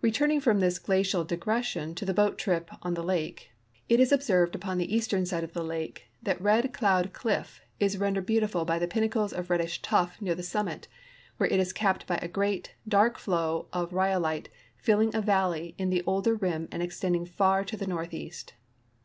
[0.00, 3.50] Returning from this glacial digression to the boat trip on the lake,
[3.88, 7.98] it is observed upon the eastern side of the lake that Red Cloud cliff is
[7.98, 10.86] rendered beautiful by the pinnacles of reddish tuff near the summit,
[11.38, 15.90] where it is capped by a great, dark flow^ of rhyolite filling a valley in
[15.90, 18.52] the older rim and extending far to the northeast.